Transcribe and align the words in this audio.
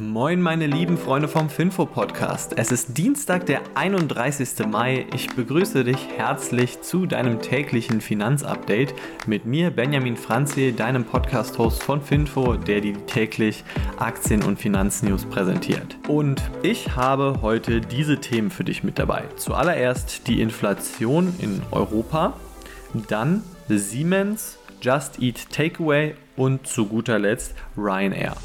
Moin 0.00 0.40
meine 0.40 0.68
lieben 0.68 0.96
Freunde 0.96 1.26
vom 1.26 1.50
Finfo 1.50 1.84
Podcast. 1.84 2.56
Es 2.56 2.70
ist 2.70 2.96
Dienstag, 2.96 3.46
der 3.46 3.62
31. 3.74 4.64
Mai. 4.68 5.06
Ich 5.12 5.26
begrüße 5.34 5.82
dich 5.82 5.98
herzlich 6.16 6.82
zu 6.82 7.04
deinem 7.04 7.42
täglichen 7.42 8.00
Finanzupdate 8.00 8.94
mit 9.26 9.44
mir 9.44 9.72
Benjamin 9.72 10.16
Franzi, 10.16 10.72
deinem 10.72 11.04
Podcast-Host 11.04 11.82
von 11.82 12.00
Finfo, 12.00 12.54
der 12.54 12.80
dir 12.80 13.06
täglich 13.06 13.64
Aktien- 13.98 14.44
und 14.44 14.60
Finanznews 14.60 15.24
präsentiert. 15.24 15.96
Und 16.06 16.48
ich 16.62 16.94
habe 16.94 17.40
heute 17.42 17.80
diese 17.80 18.18
Themen 18.18 18.52
für 18.52 18.62
dich 18.62 18.84
mit 18.84 19.00
dabei. 19.00 19.24
Zuallererst 19.34 20.28
die 20.28 20.40
Inflation 20.40 21.34
in 21.40 21.60
Europa, 21.72 22.34
dann 23.08 23.42
Siemens, 23.66 24.60
Just 24.80 25.20
Eat 25.20 25.50
Takeaway 25.50 26.14
und 26.36 26.68
zu 26.68 26.86
guter 26.86 27.18
Letzt 27.18 27.56
Ryanair. 27.76 28.36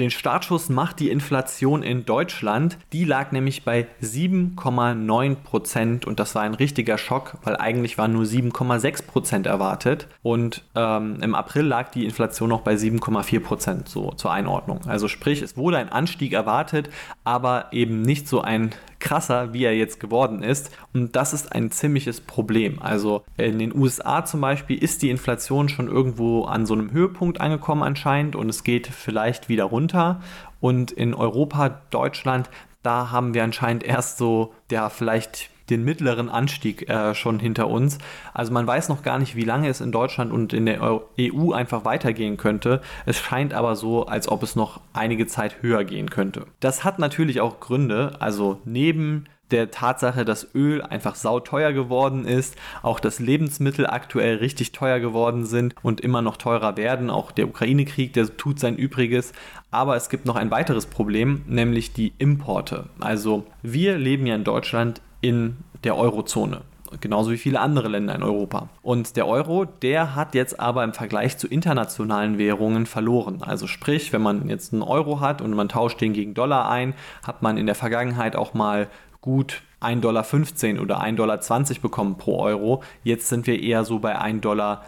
Den 0.00 0.10
Startschuss 0.10 0.70
macht 0.70 0.98
die 0.98 1.10
Inflation 1.10 1.82
in 1.82 2.06
Deutschland. 2.06 2.78
Die 2.94 3.04
lag 3.04 3.32
nämlich 3.32 3.64
bei 3.64 3.86
7,9 4.02 5.34
Prozent 5.34 6.06
und 6.06 6.18
das 6.18 6.34
war 6.34 6.40
ein 6.40 6.54
richtiger 6.54 6.96
Schock, 6.96 7.34
weil 7.44 7.58
eigentlich 7.58 7.98
waren 7.98 8.14
nur 8.14 8.24
7,6 8.24 9.06
Prozent 9.06 9.46
erwartet. 9.46 10.08
Und 10.22 10.64
ähm, 10.74 11.18
im 11.20 11.34
April 11.34 11.66
lag 11.66 11.90
die 11.90 12.06
Inflation 12.06 12.48
noch 12.48 12.62
bei 12.62 12.76
7,4 12.76 13.40
Prozent, 13.40 13.88
so 13.90 14.12
zur 14.12 14.32
Einordnung. 14.32 14.80
Also 14.86 15.06
sprich, 15.06 15.42
es 15.42 15.58
wurde 15.58 15.76
ein 15.76 15.90
Anstieg 15.90 16.32
erwartet, 16.32 16.88
aber 17.24 17.66
eben 17.72 18.00
nicht 18.00 18.26
so 18.26 18.40
ein 18.40 18.70
krasser, 19.00 19.52
wie 19.52 19.64
er 19.64 19.74
jetzt 19.74 19.98
geworden 19.98 20.42
ist. 20.42 20.70
Und 20.92 21.16
das 21.16 21.32
ist 21.32 21.52
ein 21.52 21.70
ziemliches 21.70 22.20
Problem. 22.20 22.80
Also 22.80 23.24
in 23.36 23.58
den 23.58 23.74
USA 23.74 24.24
zum 24.24 24.40
Beispiel 24.40 24.82
ist 24.82 25.02
die 25.02 25.10
Inflation 25.10 25.68
schon 25.68 25.88
irgendwo 25.88 26.44
an 26.44 26.66
so 26.66 26.74
einem 26.74 26.92
Höhepunkt 26.92 27.40
angekommen 27.40 27.82
anscheinend 27.82 28.36
und 28.36 28.48
es 28.48 28.62
geht 28.62 28.86
vielleicht 28.86 29.48
wieder 29.48 29.64
runter. 29.64 30.20
Und 30.60 30.92
in 30.92 31.14
Europa, 31.14 31.80
Deutschland, 31.90 32.50
da 32.82 33.10
haben 33.10 33.34
wir 33.34 33.44
anscheinend 33.44 33.82
erst 33.82 34.18
so, 34.18 34.54
ja, 34.70 34.88
vielleicht 34.88 35.50
den 35.70 35.84
mittleren 35.84 36.28
Anstieg 36.28 36.88
äh, 36.88 37.14
schon 37.14 37.38
hinter 37.38 37.68
uns. 37.68 37.98
Also 38.34 38.52
man 38.52 38.66
weiß 38.66 38.88
noch 38.88 39.02
gar 39.02 39.18
nicht, 39.18 39.36
wie 39.36 39.44
lange 39.44 39.68
es 39.68 39.80
in 39.80 39.92
Deutschland 39.92 40.32
und 40.32 40.52
in 40.52 40.66
der 40.66 40.82
EU 40.82 41.00
e 41.16 41.30
einfach 41.54 41.84
weitergehen 41.84 42.36
könnte. 42.36 42.80
Es 43.06 43.18
scheint 43.18 43.54
aber 43.54 43.76
so, 43.76 44.06
als 44.06 44.28
ob 44.28 44.42
es 44.42 44.56
noch 44.56 44.80
einige 44.92 45.26
Zeit 45.26 45.62
höher 45.62 45.84
gehen 45.84 46.10
könnte. 46.10 46.46
Das 46.60 46.84
hat 46.84 46.98
natürlich 46.98 47.40
auch 47.40 47.60
Gründe. 47.60 48.16
Also 48.20 48.60
neben 48.64 49.26
der 49.50 49.70
Tatsache, 49.70 50.24
dass 50.24 50.54
Öl 50.54 50.82
einfach 50.82 51.14
sauteuer 51.14 51.72
geworden 51.72 52.24
ist, 52.24 52.56
auch 52.82 53.00
dass 53.00 53.18
Lebensmittel 53.18 53.86
aktuell 53.86 54.36
richtig 54.36 54.72
teuer 54.72 55.00
geworden 55.00 55.44
sind 55.44 55.74
und 55.82 56.00
immer 56.00 56.22
noch 56.22 56.36
teurer 56.36 56.76
werden. 56.76 57.10
Auch 57.10 57.32
der 57.32 57.48
Ukraine-Krieg, 57.48 58.12
der 58.12 58.36
tut 58.36 58.60
sein 58.60 58.76
Übriges. 58.76 59.32
Aber 59.70 59.96
es 59.96 60.08
gibt 60.08 60.26
noch 60.26 60.36
ein 60.36 60.50
weiteres 60.50 60.86
Problem, 60.86 61.42
nämlich 61.46 61.92
die 61.92 62.12
Importe. 62.18 62.88
Also 62.98 63.46
wir 63.62 63.98
leben 63.98 64.26
ja 64.26 64.34
in 64.34 64.44
Deutschland 64.44 65.00
in 65.20 65.56
der 65.84 65.96
Eurozone. 65.96 66.62
Genauso 67.00 67.30
wie 67.30 67.38
viele 67.38 67.60
andere 67.60 67.86
Länder 67.86 68.16
in 68.16 68.22
Europa. 68.24 68.68
Und 68.82 69.16
der 69.16 69.28
Euro, 69.28 69.64
der 69.64 70.16
hat 70.16 70.34
jetzt 70.34 70.58
aber 70.58 70.82
im 70.82 70.92
Vergleich 70.92 71.38
zu 71.38 71.46
internationalen 71.46 72.36
Währungen 72.36 72.84
verloren. 72.84 73.42
Also 73.42 73.68
sprich, 73.68 74.12
wenn 74.12 74.22
man 74.22 74.48
jetzt 74.48 74.72
einen 74.72 74.82
Euro 74.82 75.20
hat 75.20 75.40
und 75.40 75.54
man 75.54 75.68
tauscht 75.68 76.00
den 76.00 76.12
gegen 76.12 76.34
Dollar 76.34 76.68
ein, 76.68 76.94
hat 77.24 77.42
man 77.42 77.58
in 77.58 77.66
der 77.66 77.76
Vergangenheit 77.76 78.34
auch 78.34 78.54
mal 78.54 78.88
gut 79.20 79.62
1,15 79.80 80.74
Dollar 80.74 80.82
oder 80.82 81.00
1,20 81.00 81.14
Dollar 81.14 81.80
bekommen 81.80 82.16
pro 82.18 82.40
Euro. 82.40 82.82
Jetzt 83.04 83.28
sind 83.28 83.46
wir 83.46 83.62
eher 83.62 83.84
so 83.84 84.00
bei 84.00 84.18
1,07 84.20 84.40
Dollar. 84.40 84.84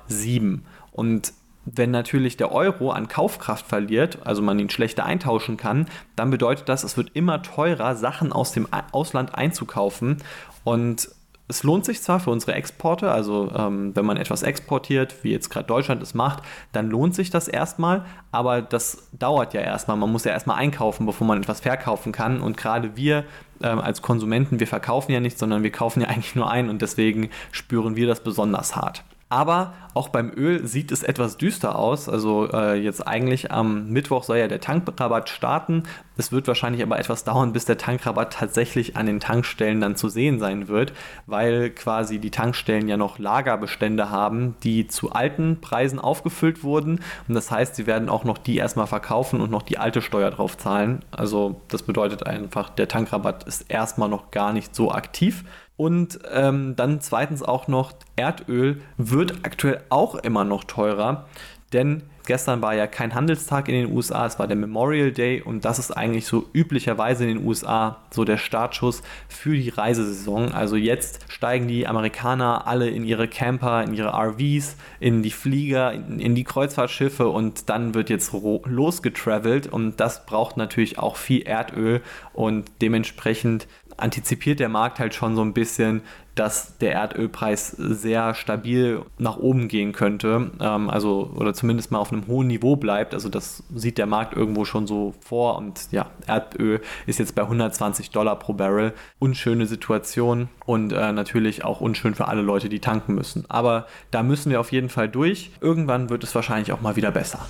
Und 0.91 1.33
wenn 1.64 1.91
natürlich 1.91 2.36
der 2.36 2.52
Euro 2.52 2.91
an 2.91 3.08
Kaufkraft 3.08 3.66
verliert, 3.66 4.18
also 4.24 4.42
man 4.42 4.58
ihn 4.58 4.70
schlechter 4.70 5.05
eintauschen 5.05 5.56
kann, 5.56 5.86
dann 6.16 6.30
bedeutet 6.30 6.68
das, 6.68 6.84
es 6.84 6.96
wird 6.96 7.10
immer 7.14 7.42
teurer, 7.42 7.94
Sachen 7.94 8.32
aus 8.32 8.52
dem 8.52 8.66
Ausland 8.92 9.34
einzukaufen. 9.34 10.18
Und 10.64 11.08
es 11.48 11.62
lohnt 11.64 11.84
sich 11.84 12.02
zwar 12.02 12.18
für 12.18 12.30
unsere 12.30 12.55
Exporte, 12.55 13.11
also 13.11 13.52
ähm, 13.55 13.95
wenn 13.95 14.06
man 14.06 14.17
etwas 14.17 14.42
exportiert, 14.42 15.22
wie 15.22 15.33
jetzt 15.33 15.51
gerade 15.51 15.67
Deutschland 15.67 16.02
es 16.02 16.14
macht, 16.14 16.42
dann 16.72 16.89
lohnt 16.89 17.14
sich 17.14 17.30
das 17.30 17.46
erstmal, 17.46 18.05
aber 18.30 18.62
das 18.62 19.08
dauert 19.12 19.52
ja 19.52 19.61
erstmal. 19.61 19.96
Man 19.96 20.11
muss 20.11 20.24
ja 20.24 20.33
erstmal 20.33 20.56
einkaufen, 20.56 21.05
bevor 21.05 21.27
man 21.27 21.39
etwas 21.39 21.61
verkaufen 21.61 22.12
kann. 22.12 22.40
Und 22.40 22.56
gerade 22.56 22.96
wir 22.96 23.24
ähm, 23.62 23.80
als 23.80 24.02
Konsumenten, 24.02 24.61
wir 24.61 24.67
verkaufen 24.67 25.12
ja 25.12 25.20
nichts, 25.20 25.40
sondern 25.40 25.62
wir 25.62 25.72
kaufen 25.72 26.01
ja 26.01 26.08
eigentlich 26.08 26.34
nur 26.34 26.51
ein 26.51 26.70
und 26.70 26.80
deswegen 26.80 27.28
spüren 27.51 27.96
wir 27.96 28.06
das 28.06 28.20
besonders 28.20 28.74
hart. 28.74 29.05
Aber 29.33 29.73
auch 29.95 30.11
beim 30.11 30.31
Öl 30.37 30.67
sieht 30.67 30.93
es 30.93 31.03
etwas 31.03 31.39
düster 31.39 31.79
aus. 31.79 32.07
Also 32.07 32.51
äh, 32.53 32.75
jetzt 32.75 33.09
eigentlich 33.09 33.51
am 33.51 33.89
Mittwoch 33.89 34.25
soll 34.25 34.37
ja 34.37 34.47
der 34.47 34.61
Tankrabatt 34.61 35.31
starten. 35.31 35.85
Es 36.19 36.33
wird 36.33 36.48
wahrscheinlich 36.48 36.83
aber 36.83 36.98
etwas 36.98 37.25
dauern, 37.25 37.55
bis 37.55 37.65
der 37.65 37.79
Tankrabatt 37.79 38.35
tatsächlich 38.35 38.95
an 38.98 39.07
den 39.07 39.20
Tankstellen 39.20 39.81
dann 39.81 39.97
zu 39.97 40.11
sehen 40.11 40.39
sein 40.39 40.69
wird, 40.69 40.93
weil 41.25 41.70
quasi 41.70 42.19
die 42.19 42.31
Tankstellen 42.31 42.89
ja 42.89 42.98
noch 42.98 43.19
Lagerbestände 43.19 44.11
haben, 44.11 44.55
die 44.65 44.87
zu 44.87 45.13
alten 45.13 45.63
Preisen 45.63 45.99
aufgefüllt 45.99 46.63
wurden. 46.63 47.01
Und 47.27 47.35
das 47.35 47.51
heißt, 47.51 47.75
sie 47.75 47.87
werden 47.87 48.11
auch 48.11 48.25
noch 48.25 48.37
die 48.37 48.59
erstmal 48.59 48.87
verkaufen 48.87 49.41
und 49.41 49.51
noch 49.51 49.63
die 49.63 49.79
alte 49.79 50.03
Steuer 50.03 50.31
drauf 50.31 50.59
zahlen. 50.59 51.07
Also 51.11 51.63
das 51.69 51.85
bedeutet 51.85 52.27
einfach, 52.27 52.69
der 52.69 52.89
Tankrabatt 52.89 53.45
ist 53.45 53.70
erstmal 53.70 54.11
noch 54.11 54.31
gar 54.31 54.53
nicht 54.53 54.75
so 54.75 54.93
aktiv. 54.93 55.43
Und 55.83 56.20
ähm, 56.31 56.77
dann 56.77 57.01
zweitens 57.01 57.43
auch 57.43 57.67
noch 57.67 57.93
Erdöl 58.15 58.83
wird 58.98 59.45
aktuell 59.45 59.81
auch 59.89 60.15
immer 60.15 60.45
noch 60.45 60.63
teurer, 60.63 61.27
denn 61.72 62.02
Gestern 62.24 62.62
war 62.62 62.74
ja 62.74 62.86
kein 62.86 63.14
Handelstag 63.14 63.68
in 63.68 63.74
den 63.74 63.92
USA, 63.92 64.27
es 64.27 64.38
war 64.38 64.46
der 64.46 64.56
Memorial 64.56 65.10
Day 65.10 65.42
und 65.42 65.64
das 65.64 65.80
ist 65.80 65.90
eigentlich 65.90 66.27
so 66.27 66.48
üblicherweise 66.52 67.24
in 67.24 67.36
den 67.36 67.46
USA 67.46 67.98
so 68.10 68.24
der 68.24 68.36
Startschuss 68.36 69.02
für 69.28 69.56
die 69.56 69.70
Reisesaison. 69.70 70.52
Also 70.52 70.77
jetzt 70.77 71.24
steigen 71.28 71.66
die 71.66 71.88
Amerikaner 71.88 72.68
alle 72.68 72.88
in 72.88 73.05
ihre 73.05 73.27
Camper, 73.27 73.83
in 73.83 73.94
ihre 73.94 74.10
RVs, 74.10 74.77
in 75.00 75.24
die 75.24 75.33
Flieger, 75.33 75.92
in, 75.92 76.20
in 76.20 76.34
die 76.36 76.44
Kreuzfahrtschiffe 76.44 77.28
und 77.28 77.68
dann 77.68 77.94
wird 77.94 78.08
jetzt 78.08 78.33
losgetravelt 78.33 79.66
und 79.66 79.98
das 79.98 80.24
braucht 80.24 80.56
natürlich 80.56 81.00
auch 81.00 81.16
viel 81.16 81.42
Erdöl 81.42 82.02
und 82.34 82.70
dementsprechend 82.80 83.66
antizipiert 83.96 84.60
der 84.60 84.68
Markt 84.68 85.00
halt 85.00 85.14
schon 85.14 85.36
so 85.36 85.42
ein 85.42 85.52
bisschen, 85.52 86.02
dass 86.35 86.79
der 86.79 86.93
Erdölpreis 86.93 87.69
sehr 87.70 88.35
stabil 88.35 89.03
nach 89.19 89.37
oben 89.37 89.69
gehen 89.69 89.93
könnte, 89.93 90.51
ähm, 90.61 90.89
also 90.89 91.31
oder 91.35 91.53
zumindest 91.53 91.91
mal 91.91 91.98
auf 91.98 92.13
einem 92.13 92.27
hohen 92.27 92.47
Niveau 92.47 92.77
bleibt. 92.77 93.15
Also 93.15 93.29
das 93.29 93.63
sieht 93.75 93.98
der 93.98 94.07
Markt 94.07 94.35
irgendwo 94.35 94.65
schon 94.65 94.87
so 94.87 95.15
vor 95.20 95.59
und 95.59 95.93
ja, 95.93 96.07
Erdöl 96.27 96.81
ist 97.07 97.19
jetzt 97.19 97.35
bei 97.35 97.43
120 97.43 98.11
Dollar 98.11 98.37
pro 98.39 98.55
Barrel. 98.55 98.95
Unschöne 99.19 99.67
Situation 99.67 100.48
und 100.65 100.93
äh, 100.93 101.13
natürlich 101.13 101.65
auch 101.65 101.81
unschön 101.81 102.15
für 102.15 102.29
alle 102.29 102.43
Leute, 102.43 102.69
die 102.69 102.81
tanken 102.81 103.14
müssen. 103.14 103.45
Aber 103.49 103.87
da 104.11 104.23
müssen 104.23 104.51
wir 104.51 104.61
auf 104.61 104.73
jeden 104.73 104.89
Fall 104.89 105.09
durch. 105.09 105.51
Irgendwann 105.61 106.09
wird 106.09 106.25
es 106.25 106.35
wahrscheinlich 106.35 106.73
auch 106.73 106.81
mal 106.81 106.97
wieder 106.97 107.11
besser 107.11 107.41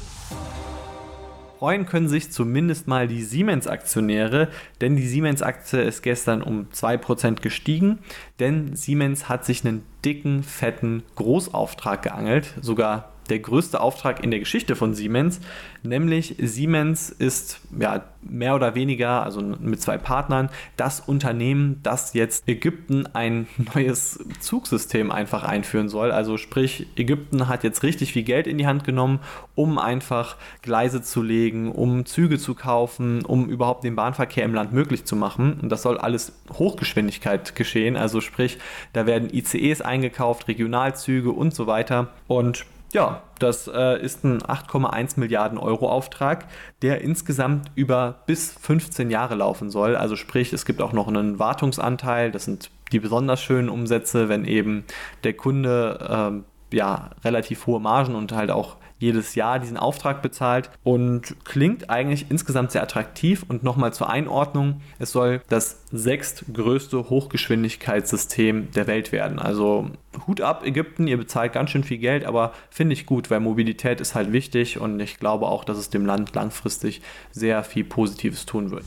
freuen 1.62 1.86
können 1.86 2.08
sich 2.08 2.32
zumindest 2.32 2.88
mal 2.88 3.06
die 3.06 3.22
Siemens-Aktionäre, 3.22 4.48
denn 4.80 4.96
die 4.96 5.06
Siemens-Aktie 5.06 5.80
ist 5.80 6.02
gestern 6.02 6.42
um 6.42 6.66
2% 6.74 7.40
gestiegen, 7.40 8.00
denn 8.40 8.74
Siemens 8.74 9.28
hat 9.28 9.44
sich 9.44 9.64
einen 9.64 9.84
dicken, 10.04 10.42
fetten 10.42 11.04
Großauftrag 11.14 12.02
geangelt, 12.02 12.52
sogar 12.60 13.11
der 13.28 13.38
größte 13.38 13.80
Auftrag 13.80 14.22
in 14.22 14.30
der 14.30 14.40
Geschichte 14.40 14.76
von 14.76 14.94
Siemens, 14.94 15.40
nämlich 15.82 16.36
Siemens 16.38 17.10
ist 17.10 17.60
ja 17.78 18.04
mehr 18.22 18.54
oder 18.54 18.74
weniger, 18.74 19.22
also 19.24 19.40
mit 19.40 19.80
zwei 19.80 19.98
Partnern, 19.98 20.48
das 20.76 21.00
Unternehmen, 21.00 21.80
das 21.82 22.14
jetzt 22.14 22.48
Ägypten 22.48 23.06
ein 23.14 23.46
neues 23.74 24.24
Zugsystem 24.40 25.10
einfach 25.10 25.42
einführen 25.42 25.88
soll. 25.88 26.12
Also 26.12 26.36
sprich, 26.36 26.86
Ägypten 26.96 27.48
hat 27.48 27.64
jetzt 27.64 27.82
richtig 27.82 28.12
viel 28.12 28.22
Geld 28.22 28.46
in 28.46 28.58
die 28.58 28.66
Hand 28.66 28.84
genommen, 28.84 29.20
um 29.54 29.78
einfach 29.78 30.36
Gleise 30.62 31.02
zu 31.02 31.22
legen, 31.22 31.72
um 31.72 32.06
Züge 32.06 32.38
zu 32.38 32.54
kaufen, 32.54 33.24
um 33.24 33.48
überhaupt 33.48 33.84
den 33.84 33.96
Bahnverkehr 33.96 34.44
im 34.44 34.54
Land 34.54 34.72
möglich 34.72 35.04
zu 35.04 35.16
machen. 35.16 35.58
Und 35.60 35.70
das 35.70 35.82
soll 35.82 35.98
alles 35.98 36.32
Hochgeschwindigkeit 36.52 37.54
geschehen. 37.54 37.96
Also 37.96 38.20
sprich, 38.20 38.58
da 38.92 39.06
werden 39.06 39.32
ICEs 39.32 39.80
eingekauft, 39.80 40.48
Regionalzüge 40.48 41.30
und 41.30 41.54
so 41.54 41.66
weiter. 41.66 42.08
Und 42.28 42.64
ja, 42.92 43.22
das 43.38 43.68
äh, 43.68 44.00
ist 44.02 44.22
ein 44.24 44.40
8,1 44.40 45.18
Milliarden 45.18 45.58
Euro 45.58 45.88
Auftrag, 45.88 46.46
der 46.82 47.00
insgesamt 47.00 47.70
über 47.74 48.22
bis 48.26 48.52
15 48.52 49.10
Jahre 49.10 49.34
laufen 49.34 49.70
soll. 49.70 49.96
Also 49.96 50.14
sprich, 50.14 50.52
es 50.52 50.64
gibt 50.64 50.80
auch 50.82 50.92
noch 50.92 51.08
einen 51.08 51.38
Wartungsanteil. 51.38 52.30
Das 52.30 52.44
sind 52.44 52.70
die 52.92 53.00
besonders 53.00 53.42
schönen 53.42 53.70
Umsätze, 53.70 54.28
wenn 54.28 54.44
eben 54.44 54.84
der 55.24 55.32
Kunde 55.32 56.42
äh, 56.44 56.51
ja 56.72 57.10
relativ 57.24 57.66
hohe 57.66 57.80
Margen 57.80 58.14
und 58.14 58.32
halt 58.32 58.50
auch 58.50 58.76
jedes 59.02 59.34
Jahr 59.34 59.58
diesen 59.58 59.76
Auftrag 59.76 60.22
bezahlt 60.22 60.70
und 60.84 61.34
klingt 61.44 61.90
eigentlich 61.90 62.26
insgesamt 62.30 62.70
sehr 62.70 62.84
attraktiv. 62.84 63.44
Und 63.46 63.64
nochmal 63.64 63.92
zur 63.92 64.08
Einordnung, 64.08 64.80
es 65.00 65.10
soll 65.10 65.42
das 65.48 65.82
sechstgrößte 65.90 67.10
Hochgeschwindigkeitssystem 67.10 68.70
der 68.70 68.86
Welt 68.86 69.10
werden. 69.10 69.40
Also 69.40 69.90
Hut 70.26 70.40
ab 70.40 70.64
Ägypten, 70.64 71.08
ihr 71.08 71.16
bezahlt 71.18 71.52
ganz 71.52 71.70
schön 71.70 71.82
viel 71.82 71.98
Geld, 71.98 72.24
aber 72.24 72.52
finde 72.70 72.92
ich 72.92 73.04
gut, 73.04 73.28
weil 73.28 73.40
Mobilität 73.40 74.00
ist 74.00 74.14
halt 74.14 74.32
wichtig 74.32 74.78
und 74.78 75.00
ich 75.00 75.18
glaube 75.18 75.46
auch, 75.46 75.64
dass 75.64 75.78
es 75.78 75.90
dem 75.90 76.06
Land 76.06 76.34
langfristig 76.34 77.02
sehr 77.32 77.64
viel 77.64 77.84
Positives 77.84 78.46
tun 78.46 78.70
wird. 78.70 78.84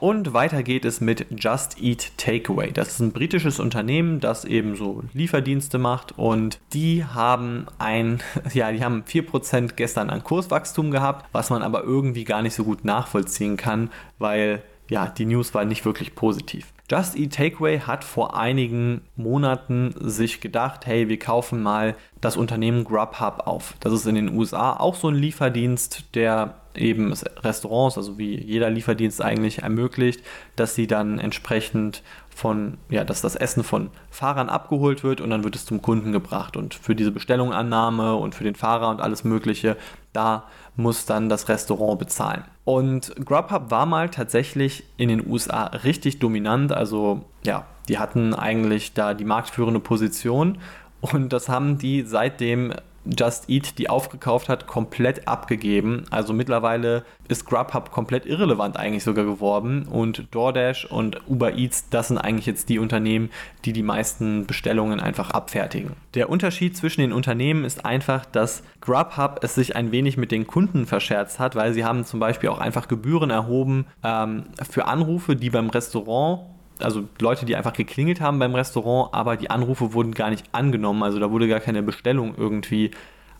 Und 0.00 0.34
weiter 0.34 0.62
geht 0.62 0.84
es 0.84 1.00
mit 1.00 1.26
Just 1.30 1.80
Eat 1.80 2.12
Takeaway. 2.18 2.70
Das 2.70 2.88
ist 2.88 3.00
ein 3.00 3.12
britisches 3.12 3.58
Unternehmen, 3.58 4.20
das 4.20 4.44
eben 4.44 4.76
so 4.76 5.02
Lieferdienste 5.14 5.78
macht 5.78 6.18
und 6.18 6.60
die 6.72 7.04
haben 7.04 7.66
ein, 7.78 8.20
ja, 8.52 8.72
die 8.72 8.84
haben 8.84 9.04
4% 9.04 9.72
gestern 9.74 10.10
an 10.10 10.22
Kurswachstum 10.22 10.90
gehabt, 10.90 11.26
was 11.32 11.50
man 11.50 11.62
aber 11.62 11.82
irgendwie 11.82 12.24
gar 12.24 12.42
nicht 12.42 12.54
so 12.54 12.64
gut 12.64 12.84
nachvollziehen 12.84 13.56
kann, 13.56 13.90
weil 14.18 14.62
ja, 14.88 15.06
die 15.06 15.26
News 15.26 15.54
war 15.54 15.64
nicht 15.64 15.84
wirklich 15.84 16.14
positiv. 16.14 16.72
Just 16.88 17.16
Eat 17.16 17.34
Takeaway 17.34 17.80
hat 17.80 18.04
vor 18.04 18.36
einigen 18.36 19.00
Monaten 19.16 19.92
sich 19.98 20.40
gedacht, 20.40 20.86
hey, 20.86 21.08
wir 21.08 21.18
kaufen 21.18 21.60
mal 21.60 21.96
das 22.20 22.36
Unternehmen 22.36 22.84
Grubhub 22.84 23.46
auf. 23.46 23.74
Das 23.80 23.92
ist 23.92 24.06
in 24.06 24.14
den 24.14 24.36
USA 24.36 24.76
auch 24.76 24.94
so 24.94 25.08
ein 25.08 25.16
Lieferdienst, 25.16 26.14
der 26.14 26.54
eben 26.76 27.12
Restaurants, 27.12 27.96
also 27.96 28.18
wie 28.18 28.38
jeder 28.40 28.70
Lieferdienst 28.70 29.20
eigentlich 29.20 29.60
ermöglicht, 29.62 30.22
dass 30.54 30.74
sie 30.74 30.86
dann 30.86 31.18
entsprechend 31.18 32.02
von, 32.28 32.76
ja, 32.90 33.02
dass 33.02 33.22
das 33.22 33.34
Essen 33.34 33.64
von 33.64 33.90
Fahrern 34.10 34.48
abgeholt 34.48 35.02
wird 35.02 35.20
und 35.20 35.30
dann 35.30 35.42
wird 35.42 35.56
es 35.56 35.64
zum 35.64 35.82
Kunden 35.82 36.12
gebracht. 36.12 36.56
Und 36.56 36.74
für 36.74 36.94
diese 36.94 37.10
Bestellungannahme 37.10 38.14
und 38.14 38.34
für 38.34 38.44
den 38.44 38.54
Fahrer 38.54 38.90
und 38.90 39.00
alles 39.00 39.24
Mögliche, 39.24 39.76
da 40.16 40.44
muss 40.76 41.06
dann 41.06 41.28
das 41.28 41.48
Restaurant 41.48 41.98
bezahlen. 41.98 42.44
Und 42.64 43.14
Grubhub 43.24 43.70
war 43.70 43.86
mal 43.86 44.08
tatsächlich 44.08 44.84
in 44.96 45.08
den 45.08 45.26
USA 45.26 45.66
richtig 45.66 46.18
dominant. 46.18 46.72
Also 46.72 47.24
ja, 47.44 47.66
die 47.88 47.98
hatten 47.98 48.34
eigentlich 48.34 48.94
da 48.94 49.14
die 49.14 49.24
marktführende 49.24 49.80
Position 49.80 50.58
und 51.00 51.32
das 51.32 51.48
haben 51.48 51.78
die 51.78 52.02
seitdem 52.02 52.72
Just 53.16 53.48
Eat 53.48 53.78
die 53.78 53.88
aufgekauft 53.88 54.48
hat, 54.48 54.66
komplett 54.66 55.28
abgegeben. 55.28 56.04
Also 56.10 56.32
mittlerweile 56.32 57.04
ist 57.28 57.46
Grubhub 57.46 57.90
komplett 57.90 58.26
irrelevant 58.26 58.76
eigentlich 58.76 59.04
sogar 59.04 59.24
geworden 59.24 59.86
und 59.88 60.34
DoorDash 60.34 60.86
und 60.86 61.20
Uber 61.28 61.54
Eats, 61.54 61.88
das 61.90 62.08
sind 62.08 62.18
eigentlich 62.18 62.46
jetzt 62.46 62.68
die 62.68 62.78
Unternehmen, 62.78 63.30
die 63.64 63.72
die 63.72 63.82
meisten 63.82 64.46
Bestellungen 64.46 65.00
einfach 65.00 65.30
abfertigen. 65.30 65.92
Der 66.14 66.30
Unterschied 66.30 66.76
zwischen 66.76 67.00
den 67.00 67.12
Unternehmen 67.12 67.64
ist 67.64 67.84
einfach, 67.84 68.24
dass 68.26 68.62
Grubhub 68.80 69.40
es 69.42 69.54
sich 69.54 69.76
ein 69.76 69.92
wenig 69.92 70.16
mit 70.16 70.32
den 70.32 70.46
Kunden 70.46 70.86
verscherzt 70.86 71.38
hat, 71.38 71.56
weil 71.56 71.72
sie 71.72 71.84
haben 71.84 72.04
zum 72.04 72.20
Beispiel 72.20 72.48
auch 72.48 72.60
einfach 72.60 72.88
Gebühren 72.88 73.30
erhoben 73.30 73.86
ähm, 74.02 74.44
für 74.68 74.86
Anrufe, 74.86 75.36
die 75.36 75.50
beim 75.50 75.70
Restaurant 75.70 76.55
also 76.80 77.08
Leute, 77.20 77.46
die 77.46 77.56
einfach 77.56 77.72
geklingelt 77.72 78.20
haben 78.20 78.38
beim 78.38 78.54
Restaurant, 78.54 79.14
aber 79.14 79.36
die 79.36 79.50
Anrufe 79.50 79.92
wurden 79.92 80.12
gar 80.12 80.30
nicht 80.30 80.46
angenommen. 80.52 81.02
Also 81.02 81.18
da 81.18 81.30
wurde 81.30 81.48
gar 81.48 81.60
keine 81.60 81.82
Bestellung 81.82 82.34
irgendwie 82.36 82.90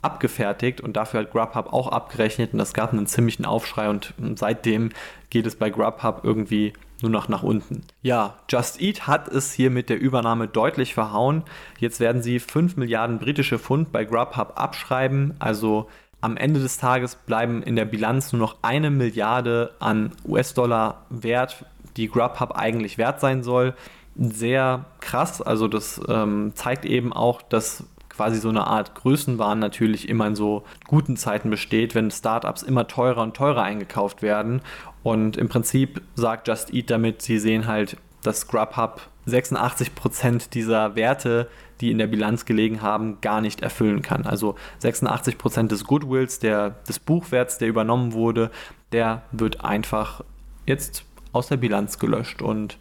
abgefertigt 0.03 0.81
und 0.81 0.97
dafür 0.97 1.21
hat 1.21 1.33
Grubhub 1.33 1.73
auch 1.73 1.89
abgerechnet 1.89 2.53
und 2.53 2.59
das 2.59 2.75
gab 2.75 2.93
einen 2.93 3.07
ziemlichen 3.07 3.45
Aufschrei 3.45 3.89
und 3.89 4.15
seitdem 4.37 4.91
geht 5.31 5.47
es 5.47 5.57
bei 5.57 5.71
Grubhub 5.71 6.21
irgendwie 6.23 6.73
nur 7.03 7.11
noch 7.11 7.29
nach 7.29 7.43
unten. 7.43 7.83
Ja, 8.03 8.37
Just 8.49 8.81
Eat 8.81 9.07
hat 9.07 9.29
es 9.29 9.53
hier 9.53 9.71
mit 9.71 9.91
der 9.91 9.99
Übernahme 10.01 10.49
deutlich 10.49 10.95
verhauen. 10.95 11.43
Jetzt 11.79 12.01
werden 12.01 12.23
sie 12.23 12.39
5 12.39 12.77
Milliarden 12.77 13.19
britische 13.19 13.59
Pfund 13.59 13.93
bei 13.93 14.05
Grubhub 14.05 14.53
abschreiben, 14.55 15.35
also 15.39 15.89
am 16.21 16.37
Ende 16.37 16.61
des 16.61 16.79
Tages 16.79 17.15
bleiben 17.15 17.63
in 17.63 17.77
der 17.77 17.85
Bilanz 17.85 18.33
nur 18.33 18.41
noch 18.41 18.57
eine 18.63 18.91
Milliarde 18.91 19.75
an 19.79 20.13
US-Dollar 20.27 21.05
wert 21.11 21.65
die 21.97 22.09
Grubhub 22.09 22.53
eigentlich 22.57 22.99
wert 22.99 23.21
sein 23.21 23.43
soll. 23.43 23.75
Sehr 24.17 24.87
krass, 25.01 25.43
also 25.43 25.69
das 25.69 26.01
ähm, 26.09 26.53
zeigt 26.55 26.85
eben 26.85 27.13
auch, 27.13 27.43
dass 27.43 27.85
quasi 28.09 28.39
so 28.39 28.49
eine 28.49 28.67
Art 28.67 28.95
Größenwahn 28.95 29.59
natürlich 29.59 30.09
immer 30.09 30.27
in 30.27 30.35
so 30.35 30.65
guten 30.87 31.17
Zeiten 31.17 31.51
besteht, 31.51 31.95
wenn 31.95 32.11
Startups 32.11 32.63
immer 32.63 32.87
teurer 32.87 33.23
und 33.23 33.37
teurer 33.37 33.63
eingekauft 33.63 34.23
werden. 34.23 34.63
Und 35.03 35.37
im 35.37 35.49
Prinzip 35.49 36.01
sagt 36.15 36.49
Just 36.49 36.73
Eat 36.73 36.91
damit, 36.91 37.21
sie 37.21 37.39
sehen 37.39 37.67
halt, 37.67 37.99
dass 38.23 38.49
Grubhub 38.49 39.03
86% 39.29 40.51
dieser 40.51 40.97
Werte, 40.97 41.49
die 41.81 41.91
in 41.91 41.99
der 41.99 42.07
Bilanz 42.07 42.45
gelegen 42.45 42.81
haben, 42.81 43.21
gar 43.21 43.41
nicht 43.41 43.61
erfüllen 43.61 44.03
kann. 44.03 44.25
Also 44.25 44.57
86% 44.83 45.69
des 45.69 45.85
Goodwills, 45.85 46.39
der, 46.39 46.71
des 46.89 46.99
Buchwerts, 46.99 47.59
der 47.59 47.69
übernommen 47.69 48.13
wurde, 48.13 48.51
der 48.93 49.23
wird 49.33 49.65
einfach 49.65 50.23
jetzt 50.65 51.05
aus 51.37 51.49
der 51.49 51.57
Bilanz 51.57 51.99
gelöscht 51.99 52.43
und 52.43 52.79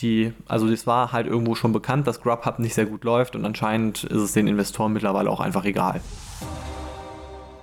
die, 0.00 0.32
also 0.46 0.68
es 0.68 0.86
war 0.86 1.12
halt 1.12 1.26
irgendwo 1.26 1.54
schon 1.54 1.72
bekannt, 1.72 2.06
dass 2.06 2.20
Grubhub 2.20 2.58
nicht 2.58 2.74
sehr 2.74 2.86
gut 2.86 3.04
läuft 3.04 3.34
und 3.34 3.44
anscheinend 3.44 4.04
ist 4.04 4.20
es 4.20 4.32
den 4.32 4.46
Investoren 4.46 4.92
mittlerweile 4.92 5.30
auch 5.30 5.40
einfach 5.40 5.64
egal. 5.64 6.00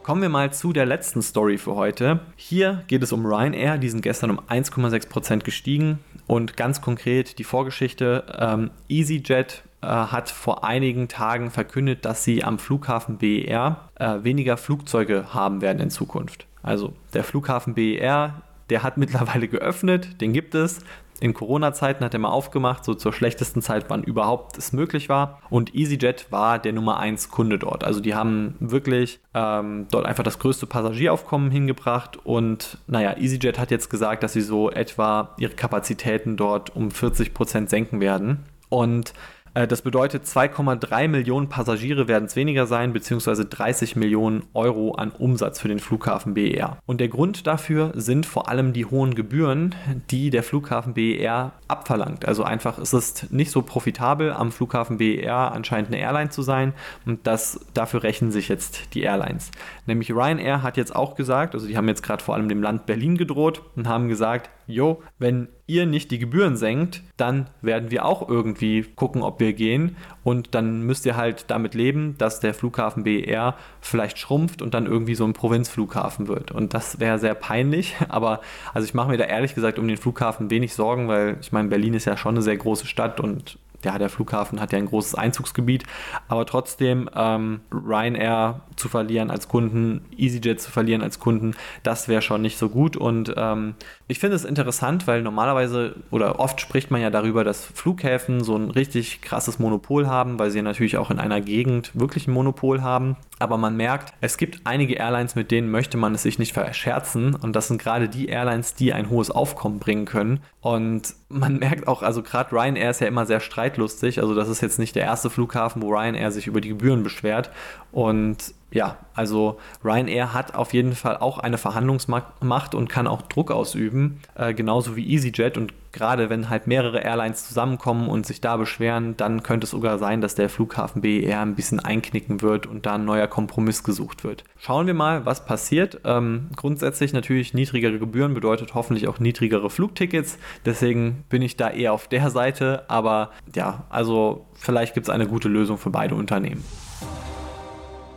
Kommen 0.02 0.22
wir 0.22 0.30
mal 0.30 0.52
zu 0.52 0.74
der 0.74 0.86
letzten 0.86 1.22
Story 1.22 1.58
für 1.58 1.76
heute. 1.76 2.20
Hier 2.36 2.84
geht 2.88 3.04
es 3.04 3.14
um 3.14 3.26
Ryanair, 3.26 3.78
die 3.78 3.90
sind 3.90 4.02
gestern 4.02 4.32
um 4.32 4.40
1,6% 4.42 5.44
gestiegen 5.44 6.00
und 6.28 6.58
ganz 6.58 6.82
konkret 6.82 7.40
die 7.40 7.46
Vorgeschichte. 7.46 8.26
Ähm, 8.38 8.72
EasyJet 8.90 9.64
äh, 9.82 9.88
hat 9.88 10.30
vor 10.30 10.66
einigen 10.66 11.08
Tagen 11.08 11.52
verkündet, 11.52 12.04
dass 12.04 12.24
sie 12.26 12.44
am 12.44 12.60
Flughafen 12.60 13.18
BER 13.18 13.90
äh, 13.96 14.24
weniger 14.24 14.58
Flugzeuge 14.58 15.34
haben 15.34 15.62
werden 15.62 15.80
in 15.80 15.90
Zukunft. 15.90 16.48
Also 16.62 16.94
der 17.14 17.24
Flughafen 17.24 17.74
BER 17.74 18.42
der 18.74 18.82
hat 18.82 18.98
mittlerweile 18.98 19.48
geöffnet, 19.48 20.20
den 20.20 20.34
gibt 20.34 20.56
es. 20.56 20.80
In 21.20 21.36
Corona-Zeiten 21.36 22.04
hat 22.04 22.16
er 22.16 22.20
mal 22.20 22.32
aufgemacht, 22.32 22.84
so 22.84 22.96
zur 22.96 23.14
schlechtesten 23.14 23.62
Zeit, 23.62 23.86
wann 23.88 24.04
überhaupt 24.04 24.58
es 24.58 24.74
möglich 24.74 25.10
war. 25.10 25.40
Und 25.52 25.76
EasyJet 25.76 26.32
war 26.32 26.58
der 26.58 26.74
Nummer 26.74 26.98
1 27.00 27.30
Kunde 27.30 27.60
dort. 27.60 27.84
Also 27.84 28.00
die 28.00 28.16
haben 28.16 28.56
wirklich 28.60 29.20
ähm, 29.36 29.86
dort 29.92 30.08
einfach 30.08 30.24
das 30.24 30.40
größte 30.40 30.66
Passagieraufkommen 30.66 31.52
hingebracht. 31.52 32.18
Und 32.26 32.80
naja, 32.88 33.16
EasyJet 33.16 33.60
hat 33.60 33.70
jetzt 33.70 33.92
gesagt, 33.92 34.24
dass 34.24 34.34
sie 34.34 34.42
so 34.42 34.72
etwa 34.72 35.36
ihre 35.38 35.54
Kapazitäten 35.54 36.36
dort 36.36 36.76
um 36.76 36.90
40 36.90 37.36
Prozent 37.36 37.70
senken 37.70 38.02
werden. 38.02 38.40
Und 38.70 39.14
das 39.54 39.84
bedeutet, 39.84 40.26
2,3 40.26 41.08
Millionen 41.08 41.48
Passagiere 41.48 42.08
werden 42.08 42.26
es 42.26 42.36
weniger 42.36 42.66
sein, 42.66 42.92
beziehungsweise 42.92 43.46
30 43.46 43.96
Millionen 43.96 44.44
Euro 44.54 44.94
an 44.96 45.12
Umsatz 45.12 45.60
für 45.60 45.68
den 45.68 45.80
Flughafen 45.80 46.34
BER. 46.34 46.78
Und 46.88 47.00
der 47.00 47.08
Grund 47.08 47.46
dafür 47.46 47.92
sind 47.94 48.26
vor 48.26 48.50
allem 48.50 48.74
die 48.74 48.86
hohen 48.86 49.14
Gebühren, 49.14 49.76
die 50.10 50.32
der 50.32 50.42
Flughafen 50.42 50.96
BER 50.96 51.52
abverlangt. 51.68 52.26
Also 52.26 52.44
einfach 52.44 52.80
ist 52.80 52.94
es 52.94 53.30
nicht 53.32 53.52
so 53.52 53.62
profitabel, 53.62 54.34
am 54.34 54.52
Flughafen 54.52 54.98
BER 54.98 55.52
anscheinend 55.52 55.90
eine 55.90 56.00
Airline 56.00 56.30
zu 56.32 56.42
sein 56.42 56.74
und 57.06 57.28
das, 57.28 57.60
dafür 57.76 58.02
rechnen 58.02 58.32
sich 58.32 58.50
jetzt 58.50 58.96
die 58.96 59.04
Airlines. 59.04 59.52
Nämlich 59.86 60.12
Ryanair 60.12 60.64
hat 60.64 60.78
jetzt 60.78 60.96
auch 60.96 61.16
gesagt, 61.16 61.54
also 61.54 61.68
die 61.68 61.78
haben 61.78 61.88
jetzt 61.88 62.02
gerade 62.02 62.24
vor 62.24 62.34
allem 62.34 62.50
dem 62.50 62.64
Land 62.64 62.88
Berlin 62.88 63.18
gedroht 63.18 63.62
und 63.76 63.88
haben 63.88 64.08
gesagt, 64.08 64.50
jo, 64.68 65.02
wenn 65.20 65.48
ihr 65.66 65.86
nicht 65.86 66.12
die 66.12 66.20
Gebühren 66.20 66.58
senkt, 66.58 67.02
dann 67.18 67.50
werden 67.62 67.90
wir 67.92 68.06
auch 68.06 68.28
irgendwie 68.28 68.84
gucken, 68.84 69.22
ob 69.22 69.40
wir 69.40 69.54
gehen. 69.54 69.96
Und 70.24 70.56
dann 70.56 70.84
müsst 70.84 71.06
ihr 71.06 71.16
halt 71.16 71.46
damit 71.50 71.74
leben, 71.74 72.16
dass 72.18 72.40
der 72.40 72.54
Flughafen 72.54 73.04
BER 73.04 73.56
vielleicht 73.82 74.20
schrumpft 74.20 74.62
und 74.62 74.74
dann 74.74 74.86
irgendwie 74.86 75.16
so 75.16 75.26
ein 75.26 75.34
Provinzflughafen 75.34 76.28
wird. 76.28 76.52
Und 76.52 76.74
das 76.74 77.00
wäre 77.00 77.20
sehr 77.20 77.36
peinlich. 77.36 77.96
Aber 78.10 78.42
also 78.74 78.86
ich 78.86 78.94
mache 78.94 79.10
mir 79.10 79.18
da 79.18 79.26
ehrlich 79.26 79.56
gesagt 79.56 79.80
um 79.80 79.88
den 79.88 79.98
Flughafen 79.98 80.50
wenig 80.50 80.74
Sorgen, 80.74 81.08
weil 81.08 81.38
ich 81.42 81.52
meine, 81.52 81.70
Berlin 81.70 81.94
ist 81.94 82.06
ja 82.06 82.18
schon 82.18 82.36
eine 82.36 82.42
sehr 82.42 82.58
große 82.58 82.88
Stadt 82.88 83.20
und 83.20 83.58
ja, 83.86 83.98
der 83.98 84.10
Flughafen 84.10 84.60
hat 84.60 84.72
ja 84.72 84.78
ein 84.78 84.88
großes 84.88 85.16
Einzugsgebiet, 85.16 85.84
aber 86.28 86.46
trotzdem 86.46 87.10
ähm, 87.16 87.62
Ryanair 87.72 88.62
zu 88.76 88.90
verlieren 88.90 89.32
als 89.32 89.48
Kunden, 89.48 90.02
EasyJet 90.18 90.62
zu 90.62 90.72
verlieren 90.72 91.02
als 91.02 91.20
Kunden, 91.20 91.56
das 91.84 92.08
wäre 92.08 92.22
schon 92.22 92.42
nicht 92.42 92.58
so 92.58 92.70
gut. 92.70 92.98
Und 92.98 93.34
ähm, 93.38 93.76
ich 94.08 94.20
finde 94.20 94.36
es 94.36 94.46
interessant, 94.46 95.08
weil 95.08 95.22
normalerweise 95.22 95.96
oder 96.12 96.40
oft 96.40 96.62
spricht 96.62 96.92
man 96.92 97.02
ja 97.02 97.10
darüber, 97.10 97.44
dass 97.44 97.66
Flughäfen 97.66 98.44
so 98.44 98.56
ein 98.56 98.70
richtig 98.70 99.22
krasses 99.22 99.60
Monopol 99.60 100.08
haben, 100.08 100.40
weil 100.40 100.52
sie 100.52 100.62
natürlich 100.62 100.98
auch 100.98 101.12
in 101.12 101.20
einer 101.20 101.42
Gegend 101.42 101.92
wirklich 101.94 102.28
ein 102.28 102.34
Monopol 102.34 102.82
haben. 102.82 103.18
Aber 103.40 103.58
man 103.58 103.76
merkt, 103.76 104.14
es 104.22 104.38
gibt 104.38 104.62
einige 104.66 104.96
Airlines, 104.96 105.36
mit 105.36 105.52
denen 105.52 105.70
möchte 105.70 105.98
man 105.98 106.16
es 106.16 106.24
sich 106.24 106.40
nicht 106.40 106.54
verscherzen. 106.54 107.36
Und 107.36 107.56
das 107.56 107.68
sind 107.68 107.82
gerade 107.82 108.08
die 108.08 108.28
Airlines, 108.28 108.76
die 108.76 108.94
ein 108.94 109.10
hohes 109.10 109.32
Aufkommen 109.32 109.80
bringen 109.80 110.06
können. 110.06 110.40
Und 110.62 111.16
man 111.30 111.60
merkt 111.60 111.88
auch, 111.88 112.04
also 112.04 112.24
gerade 112.24 112.52
Ryanair 112.54 112.92
ist 112.92 113.02
ja 113.02 113.08
immer 113.08 113.26
sehr 113.26 113.40
streitlustig. 113.74 114.22
Also 114.22 114.36
das 114.36 114.50
ist 114.50 114.62
jetzt 114.62 114.80
nicht 114.80 114.96
der 114.96 115.04
erste 115.04 115.30
Flughafen, 115.30 115.82
wo 115.82 115.90
Ryanair 115.90 116.32
sich 116.32 116.48
über 116.48 116.62
die 116.62 116.70
Gebühren 116.70 117.04
beschwert. 117.04 117.50
Und 117.92 118.54
ja, 118.74 118.98
also 119.14 119.60
Ryanair 119.84 120.34
hat 120.34 120.56
auf 120.56 120.74
jeden 120.74 120.94
Fall 120.96 121.18
auch 121.18 121.38
eine 121.38 121.60
Verhandlungsmacht 121.60 122.74
und 122.74 122.90
kann 122.90 123.08
auch 123.08 123.22
Druck 123.22 123.52
ausüben, 123.52 124.20
äh, 124.36 124.54
genauso 124.54 124.96
wie 124.96 125.08
EasyJet. 125.14 125.58
Und 125.58 125.74
gerade 125.92 126.32
wenn 126.32 126.50
halt 126.50 126.66
mehrere 126.66 127.00
Airlines 127.00 127.48
zusammenkommen 127.48 128.10
und 128.10 128.26
sich 128.26 128.42
da 128.42 128.58
beschweren, 128.58 129.16
dann 129.16 129.44
könnte 129.44 129.66
es 129.66 129.72
sogar 129.72 130.00
sein, 130.00 130.22
dass 130.22 130.34
der 130.34 130.50
Flughafen 130.50 131.04
BER 131.04 131.42
ein 131.42 131.54
bisschen 131.54 131.80
einknicken 131.80 132.42
wird 132.42 132.66
und 132.66 132.88
da 132.88 132.96
ein 132.96 133.06
neuer 133.06 133.28
Kompromiss 133.28 133.84
gesucht 133.84 134.24
wird. 134.24 134.44
Schauen 134.58 134.88
wir 134.88 134.96
mal, 134.96 135.24
was 135.26 135.46
passiert. 135.46 136.02
Ähm, 136.04 136.50
grundsätzlich 136.56 137.14
natürlich 137.14 137.54
niedrigere 137.54 138.00
Gebühren 138.00 138.34
bedeutet 138.34 138.74
hoffentlich 138.74 139.08
auch 139.08 139.20
niedrigere 139.20 139.70
Flugtickets. 139.70 140.40
Deswegen 140.66 141.26
bin 141.30 141.44
ich 141.44 141.58
da 141.58 141.70
eher 141.70 141.94
auf 141.94 142.08
der 142.08 142.32
Seite. 142.32 142.86
Aber 142.88 143.30
ja, 143.54 143.84
also 143.90 144.48
vielleicht 144.56 144.96
gibt 144.96 145.06
es 145.08 145.14
eine 145.14 145.28
gute 145.28 145.48
Lösung 145.48 145.78
für 145.78 145.92
beide 145.92 146.16
Unternehmen. 146.16 146.64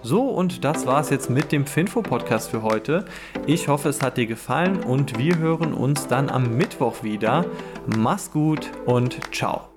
So, 0.06 0.22
und 0.22 0.62
das 0.62 0.86
war 0.86 1.00
es 1.00 1.10
jetzt 1.10 1.30
mit 1.30 1.50
dem 1.50 1.66
Finfo-Podcast 1.66 2.52
für 2.52 2.62
heute. 2.62 3.06
Ich 3.44 3.66
hoffe, 3.66 3.88
es 3.88 4.02
hat 4.02 4.16
dir 4.16 4.26
gefallen 4.26 4.84
und 4.84 5.18
wir 5.18 5.36
hören 5.38 5.74
uns 5.74 6.06
dann 6.06 6.30
am 6.30 6.56
Mittwoch 6.56 7.02
wieder. 7.02 7.44
Mach's 7.86 8.30
gut 8.30 8.70
und 8.84 9.18
ciao. 9.34 9.75